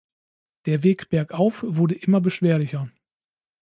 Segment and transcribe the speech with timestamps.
[0.65, 2.89] Der Weg bergauf wurde immer beschwerlicher.